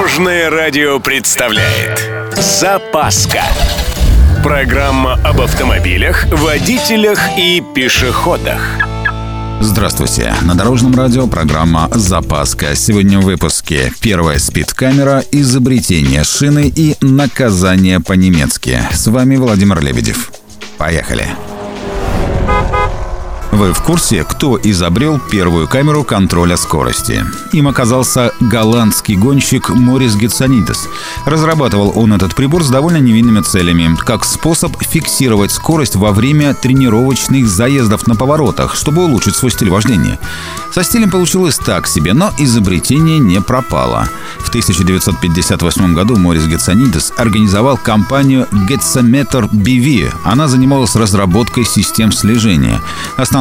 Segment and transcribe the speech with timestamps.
[0.00, 3.42] Дорожное радио представляет Запаска
[4.42, 8.62] Программа об автомобилях, водителях и пешеходах
[9.60, 10.32] Здравствуйте.
[10.40, 12.74] На Дорожном радио программа «Запаска».
[12.76, 18.78] Сегодня в выпуске первая спидкамера, изобретение шины и наказание по-немецки.
[18.92, 20.32] С вами Владимир Лебедев.
[20.78, 21.28] Поехали.
[23.60, 27.22] Вы в курсе, кто изобрел первую камеру контроля скорости?
[27.52, 30.88] Им оказался голландский гонщик Морис Гетсонидес.
[31.26, 37.46] Разрабатывал он этот прибор с довольно невинными целями, как способ фиксировать скорость во время тренировочных
[37.46, 40.18] заездов на поворотах, чтобы улучшить свой стиль вождения.
[40.72, 44.08] Со стилем получилось так себе, но изобретение не пропало.
[44.38, 50.14] В 1958 году Морис Гетсонидес организовал компанию Getsometer BV.
[50.24, 52.80] Она занималась разработкой систем слежения.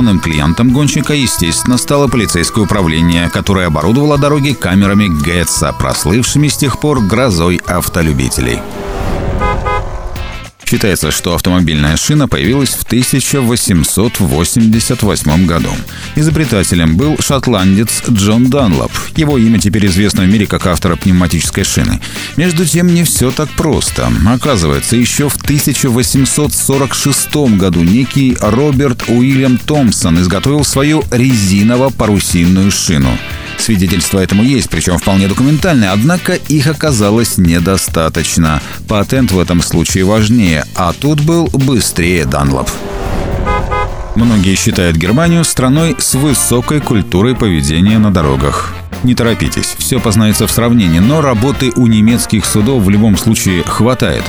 [0.10, 6.80] Основным клиентом гонщика, естественно, стало полицейское управление, которое оборудовало дороги камерами Гетса, прослывшими с тех
[6.80, 8.60] пор грозой автолюбителей.
[10.70, 15.72] Считается, что автомобильная шина появилась в 1888 году.
[16.16, 18.92] Изобретателем был шотландец Джон Данлоп.
[19.16, 22.00] Его имя теперь известно в мире как автора пневматической шины.
[22.38, 24.12] Между тем, не все так просто.
[24.28, 33.18] Оказывается, еще в 1846 году некий Роберт Уильям Томпсон изготовил свою резиново-парусинную шину.
[33.60, 38.62] Свидетельства этому есть, причем вполне документальные, однако их оказалось недостаточно.
[38.88, 42.70] Патент в этом случае важнее, а тут был быстрее Данлоп.
[44.16, 48.74] Многие считают Германию страной с высокой культурой поведения на дорогах.
[49.04, 54.24] Не торопитесь, все познается в сравнении, но работы у немецких судов в любом случае хватает.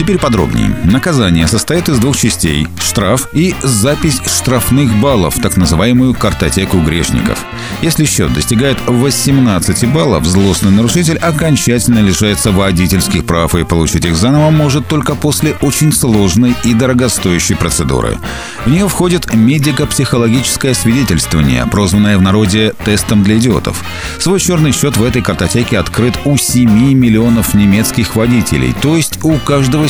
[0.00, 0.74] Теперь подробнее.
[0.84, 7.44] Наказание состоит из двух частей– штраф и запись штрафных баллов, так называемую картотеку грешников.
[7.82, 14.48] Если счет достигает 18 баллов, злостный нарушитель окончательно лишается водительских прав и получить их заново
[14.48, 18.16] может только после очень сложной и дорогостоящей процедуры.
[18.64, 23.84] В нее входит медико-психологическое свидетельствование, прозванное в народе «тестом для идиотов».
[24.18, 29.36] Свой черный счет в этой картотеке открыт у 7 миллионов немецких водителей, то есть у
[29.36, 29.89] каждого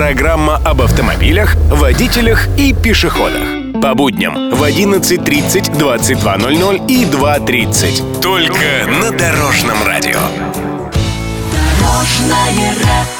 [0.00, 3.42] Программа об автомобилях, водителях и пешеходах.
[3.82, 8.22] По будням в 11.30, 22.00 и 2.30.
[8.22, 10.20] Только на Дорожном радио.
[11.52, 13.19] Дорожное радио.